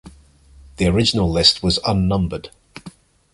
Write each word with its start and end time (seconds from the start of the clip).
The 0.77 0.87
original 0.87 1.29
list 1.31 1.61
was 1.61 1.77
unnumbered. 1.85 2.49